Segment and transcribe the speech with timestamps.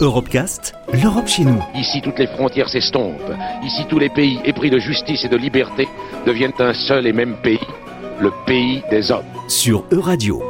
[0.00, 1.62] Europecast, l'Europe chez nous.
[1.74, 3.32] Ici, toutes les frontières s'estompent.
[3.64, 5.88] Ici, tous les pays épris de justice et de liberté
[6.26, 7.60] deviennent un seul et même pays,
[8.20, 9.24] le pays des hommes.
[9.48, 10.42] Sur Euradio.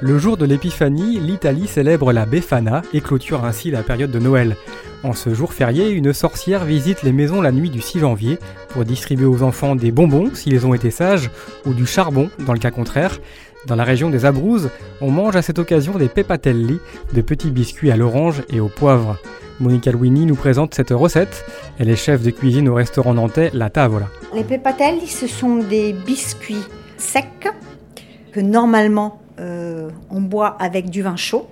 [0.00, 4.56] Le jour de l'Épiphanie, l'Italie célèbre la Befana et clôture ainsi la période de Noël.
[5.04, 8.38] En ce jour férié, une sorcière visite les maisons la nuit du 6 janvier
[8.68, 11.28] pour distribuer aux enfants des bonbons s'ils ont été sages
[11.66, 13.18] ou du charbon dans le cas contraire.
[13.66, 14.70] Dans la région des Abruzzes,
[15.00, 16.78] on mange à cette occasion des pepatelli,
[17.12, 19.18] de petits biscuits à l'orange et au poivre.
[19.58, 21.44] Monica Louini nous présente cette recette.
[21.78, 24.06] Elle est chef de cuisine au restaurant nantais La Tavola.
[24.34, 26.64] Les pepatelli, ce sont des biscuits
[26.96, 27.48] secs
[28.30, 31.48] que normalement euh, on boit avec du vin chaud,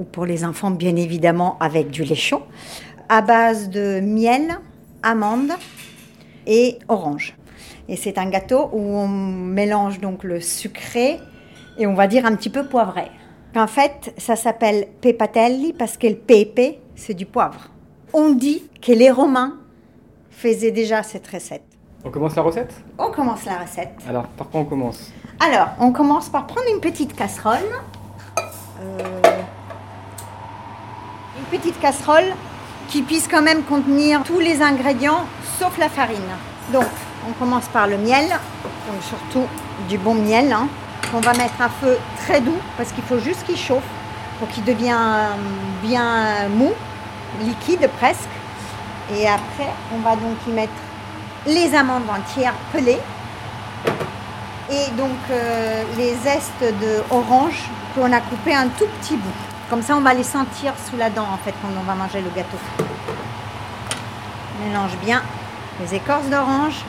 [0.00, 2.42] ou pour les enfants, bien évidemment, avec du lait chaud,
[3.10, 4.58] à base de miel,
[5.02, 5.52] amandes
[6.46, 7.36] et orange.
[7.88, 11.20] Et c'est un gâteau où on mélange donc le sucré
[11.76, 13.10] et on va dire un petit peu poivré.
[13.54, 17.68] En fait, ça s'appelle pepatelli parce que le pepe, c'est du poivre.
[18.12, 19.58] On dit que les Romains
[20.30, 21.64] faisaient déjà cette recette.
[22.04, 22.72] On commence la recette?
[22.96, 23.92] On commence la recette.
[24.08, 25.12] Alors, par quoi on commence?
[25.40, 27.58] Alors, on commence par prendre une petite casserole.
[28.80, 29.29] Euh,
[31.40, 32.34] une petite casserole
[32.88, 35.24] qui puisse quand même contenir tous les ingrédients
[35.58, 36.18] sauf la farine.
[36.72, 36.86] Donc,
[37.28, 38.24] on commence par le miel,
[39.02, 39.46] surtout
[39.88, 40.68] du bon miel, hein,
[41.10, 43.82] qu'on va mettre à feu très doux parce qu'il faut juste qu'il chauffe
[44.38, 44.96] pour qu'il devienne
[45.82, 46.72] bien mou,
[47.42, 48.28] liquide presque.
[49.14, 50.72] Et après, on va donc y mettre
[51.46, 53.00] les amandes entières pelées
[54.70, 59.49] et donc euh, les zestes de orange qu'on a coupé un tout petit bout.
[59.70, 62.20] Comme ça, on va les sentir sous la dent en fait quand on va manger
[62.20, 62.58] le gâteau.
[64.58, 65.22] On mélange bien
[65.80, 66.84] les écorces d'orange.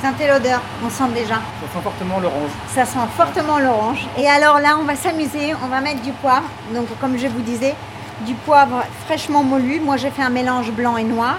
[0.00, 1.34] Sentez l'odeur, on sent déjà.
[1.34, 2.50] Ça sent fortement l'orange.
[2.68, 4.06] Ça sent fortement l'orange.
[4.16, 6.46] Et alors là, on va s'amuser, on va mettre du poivre.
[6.72, 7.74] Donc comme je vous disais,
[8.20, 9.80] du poivre fraîchement moulu.
[9.80, 11.38] Moi, j'ai fait un mélange blanc et noir.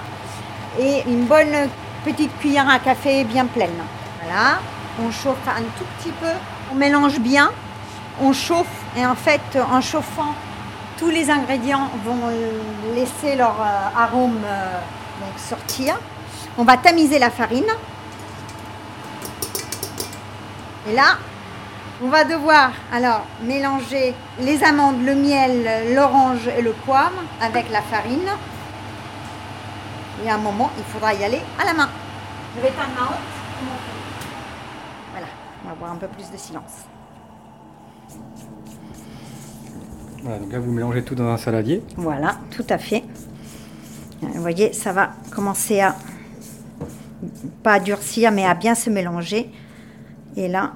[0.78, 1.70] Et une bonne
[2.04, 3.80] petite cuillère à café bien pleine.
[4.22, 4.60] Voilà,
[5.02, 6.28] on chauffe un tout petit peu,
[6.72, 7.50] on mélange bien,
[8.22, 9.42] on chauffe et en fait
[9.72, 10.34] en chauffant,
[10.98, 12.20] tous les ingrédients vont
[12.96, 14.80] laisser leur euh, arôme euh,
[15.22, 15.96] donc sortir.
[16.58, 17.68] On va tamiser la farine.
[20.90, 21.18] Et là,
[22.02, 27.82] on va devoir alors mélanger les amandes, le miel, l'orange et le poivre avec la
[27.82, 28.30] farine.
[30.24, 31.90] Et à un moment, il faudra y aller à la main.
[32.56, 33.70] Je vais éteindre ma haute.
[35.12, 35.28] Voilà,
[35.64, 36.86] on va avoir un peu plus de silence.
[40.24, 41.82] Voilà, donc là vous mélangez tout dans un saladier.
[41.96, 43.04] Voilà, tout à fait.
[44.22, 45.96] Vous voyez, ça va commencer à
[47.64, 49.50] pas durcir, mais à bien se mélanger.
[50.36, 50.74] Et là,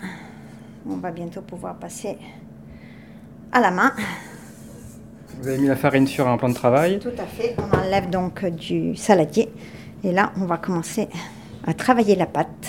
[0.90, 2.18] on va bientôt pouvoir passer
[3.52, 3.94] à la main.
[5.40, 7.00] Vous avez mis la farine sur un plan de travail.
[7.00, 7.56] Tout à fait.
[7.58, 9.50] On enlève donc du saladier.
[10.03, 11.08] Et là, on va commencer
[11.66, 12.68] à travailler la pâte.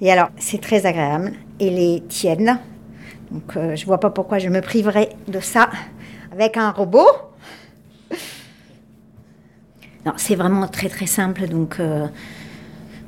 [0.00, 1.32] Et alors, c'est très agréable.
[1.60, 2.58] Et les tiennes.
[3.30, 5.68] Donc, euh, je ne vois pas pourquoi je me priverais de ça
[6.32, 7.06] avec un robot.
[10.06, 11.48] Non, c'est vraiment très très simple.
[11.48, 12.06] Donc, il euh,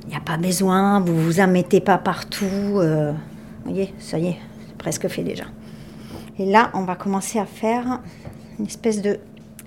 [0.08, 1.00] n'y a pas besoin.
[1.00, 2.46] Vous vous en mettez pas partout.
[2.46, 4.36] Euh, vous voyez, ça y est,
[4.66, 5.44] c'est presque fait déjà.
[6.38, 8.00] Et là, on va commencer à faire
[8.58, 9.18] une espèce de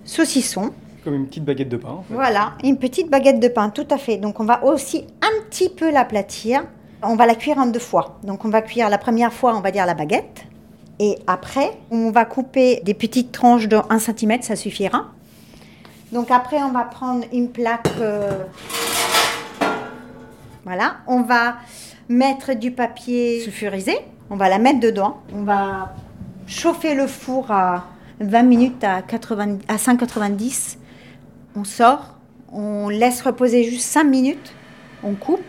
[0.04, 0.74] saucisson.
[1.04, 1.90] Comme une petite baguette de pain.
[1.90, 2.14] En fait.
[2.14, 4.18] Voilà, une petite baguette de pain, tout à fait.
[4.18, 6.64] Donc on va aussi un petit peu l'aplatir.
[7.06, 8.20] On va la cuire en deux fois.
[8.24, 10.46] Donc on va cuire la première fois, on va dire la baguette.
[11.00, 15.08] Et après, on va couper des petites tranches de 1 cm, ça suffira.
[16.12, 17.88] Donc après, on va prendre une plaque.
[18.00, 18.44] euh,
[20.64, 21.56] Voilà, on va
[22.08, 23.98] mettre du papier sulfurisé.
[24.30, 25.18] On va la mettre dedans.
[25.36, 25.94] On va
[26.48, 27.86] chauffer le four à
[28.20, 30.78] 20 minutes à, 80 à 190.
[31.56, 32.16] On sort,
[32.52, 34.54] on laisse reposer juste 5 minutes,
[35.04, 35.42] on coupe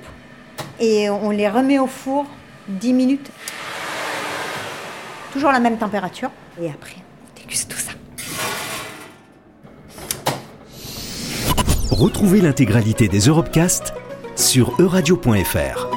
[0.84, 2.26] et on les remet au four
[2.68, 3.30] 10 minutes.
[5.32, 6.30] Toujours la même température.
[6.60, 7.92] Et après, on déguste tout ça.
[11.90, 13.94] Retrouvez l'intégralité des Europecast
[14.36, 15.93] sur euradio.fr.